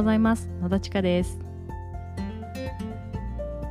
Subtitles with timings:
[0.00, 0.48] ございます。
[0.62, 1.38] 野田千佳です、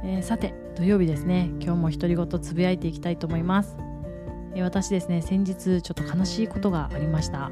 [0.03, 1.49] えー、さて土曜日ですね。
[1.59, 3.75] 今日も独り言つぶやいていきたいと思います、
[4.53, 7.49] えー、私ですね先日ちょっと悲しいことがありました。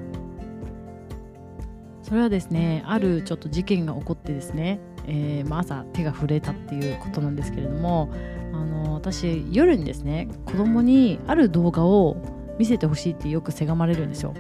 [2.04, 8.12] それはですねあるちょっと事件が起こってですね、えー、まあ、朝手が震えたっていうことなんですけれども
[8.54, 12.16] あの私夜にですね子供にある動画を
[12.60, 14.36] 見せてほしいってよくせがまれるんですよ。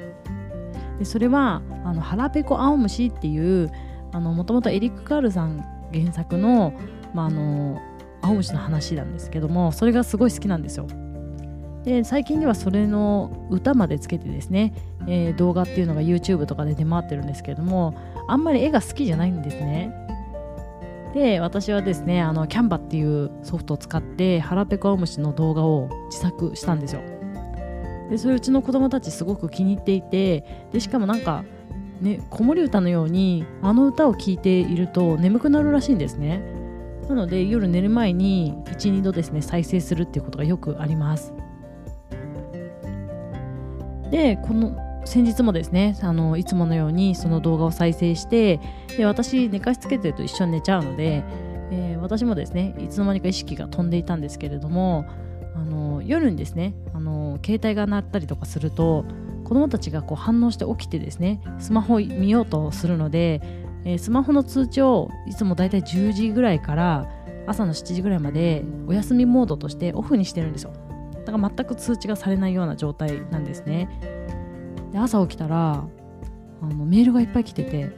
[1.00, 3.72] でそれはあの腹ペコ青虫っていう
[4.14, 6.74] もともとエリック・カールさん原作の,、
[7.14, 7.80] まあ、あの
[8.22, 10.88] 青虫の話なんですけどもそれがすごい好きなんですよ。
[11.84, 14.74] で最近ではそれの歌までつけてですね、
[15.08, 17.96] えー、動画っていうのが YouTube とかで出回ってるんですけども
[18.28, 19.94] あんまり絵が好きじゃないんですね。
[21.14, 27.02] で私はですねあのキャンバっていうソフトを使って腹ペコアオムシの動画を自作したんですよ。
[28.10, 31.44] でそれうちの子供たちすごく気に入っていてでしかもなんか
[32.02, 36.42] ね子守歌のようにあの歌を聴いていると眠くなるらしいんですね。
[37.10, 41.34] なので夜寝る前に12度ですね再生するっていうことがよくあります。
[44.12, 48.60] でこの先日もですねあのいつものようにその動画を再生して
[48.98, 51.24] で私寝かしつけてると一緒に寝ちゃうので、
[51.72, 55.06] えー、私もですねいつの間にか意識が飛んでいたんですけれども
[55.56, 59.06] あの夜にですねあの携帯が鳴ったりとかすると
[59.48, 63.40] 子どもたちがこう反応して起きてですねスマホを見ようとするので、
[63.86, 67.10] えー、スマホの通知をいつもだいたい10時ぐらいから
[67.46, 70.74] 朝の7時ぐらいまでお休みモードとしてオフにしてるんですよ。
[71.28, 73.90] だから全く通知がされないような状態なんですね
[74.94, 75.86] で朝起きたら
[76.62, 77.92] あのメールがいっぱい来てて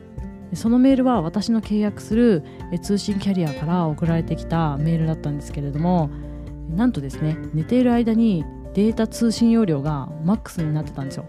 [0.53, 2.43] そのメールは私の契約する
[2.81, 6.09] 通信キャリアから送られてきたメールだったんですけれども
[6.69, 11.25] なんとですね寝ている間にデータ通信容量がマックスになってたんですよ。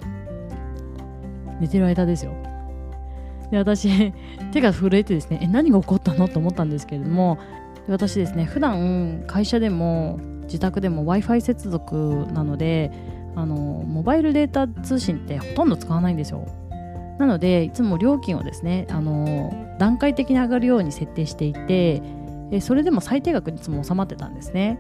[1.60, 2.32] 寝てる間ですよ。
[3.50, 4.12] で私
[4.52, 7.38] 手が震えてですねえ何が起こったのと思ったんですけれども
[7.88, 12.90] 私ですね普段会社でも自宅でも w i f i 接続なので
[13.36, 16.46] あのモバイルデータ通信ってほとんど使わないんですよ。
[17.18, 22.02] なのでいつも料金をですねあの段階的に上がるように設定していて
[22.60, 24.78] それでも最低額にいつも収まってたんですね。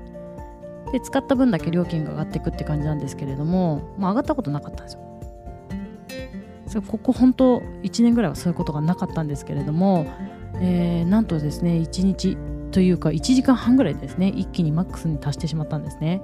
[0.92, 5.10] で使った分だけ料金が上がっていくって感じなんですけれども、まあ、上がったことなかったんですよ。
[6.66, 10.06] そここ本当1年ぐらいはそういうことがなかったんですけれども、
[10.60, 12.36] えー、なんとですね1日
[12.70, 16.22] というか1時間半ぐらいですね一気にマックスに達してしまったんですね。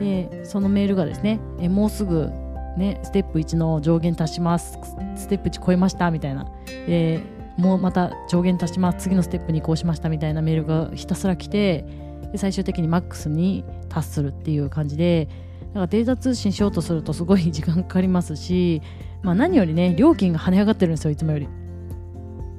[0.00, 2.30] でそのメールがですねえもうすぐ
[2.78, 4.78] ねステップ1の上限達します
[5.16, 6.46] ステップ1超えましたみたいな。
[6.86, 7.20] で
[7.58, 11.84] もうまた上限達します次のステップに移行しましたみたいなメールがひたすら来て
[12.30, 15.28] で最終的にマックスに達するっていう感じで
[15.68, 18.82] だからデータ通信しようとするとすごい時間かかりますし、
[19.22, 21.48] まあ、何よりね料金が跳ね上がってるんですよいつもより。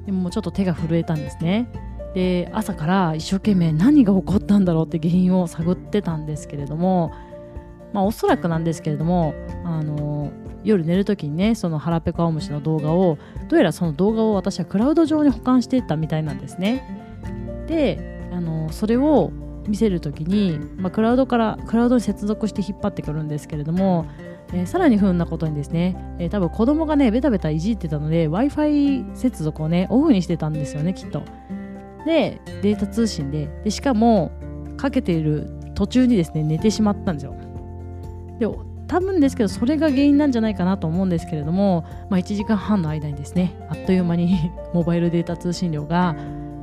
[0.06, 1.68] でももうちょっと手が震えたんですね。
[2.14, 7.12] で朝から一生懸命何が起こったんだろうって原因を探ってたんですけれども、
[7.92, 10.30] まあ、おそらくなんですけれどもあの
[10.62, 17.66] 夜寝る時にねその腹ペコアオムシの動画をどうやらその動画を私はクラウド上に保管していったみたいなんですね。
[17.66, 19.32] であのそれを
[19.66, 24.06] 見せる時に、まあ、クラウドからクラウドに接続して引っ張ってくるんですけれども
[24.52, 31.22] えー、さらに不運なことにですね、えー、多分子供がねベタベタいじってたので w i f i 接続をねオフにしてたんですよねきっと。
[32.06, 33.48] でデータ通信で。
[33.64, 34.30] でしかも
[34.76, 37.34] かけている途中にですね寝てしまったんですよ。
[38.38, 38.46] で
[38.86, 46.14] 多分ですけどそれが原因なんじゃないかなと思うんですけれども、まあ、1時間半の間にですねあっという間に モバイルデータ通信量が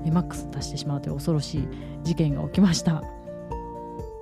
[0.09, 1.67] マックスに達してしまうという恐ろしい
[2.03, 3.03] 事件が起きました。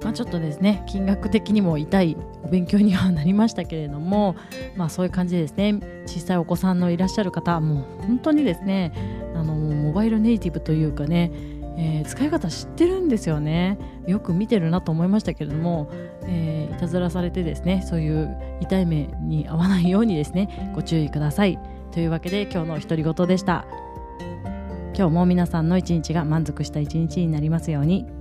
[0.02, 4.36] まあ、ちょっとですね金額的にも痛いお勉強にはなりましたけれども、
[4.78, 8.94] まあ、そういう感じでですね小さいお子さんのいらっしゃる方もう本当にですね
[9.36, 11.32] あのモバイルネイティブというかね、
[11.78, 13.78] えー、使い方知ってるんですよね。
[14.08, 15.90] よく見てるなと思いましたけれども、
[16.24, 21.60] えー、いたずらされてですねそういう痛い目に遭わないようにですねご注意ください。
[21.92, 23.66] というわけで今日の独り言でした。
[25.00, 28.19] 今日も皆さんの一日が満足した一日になりますように。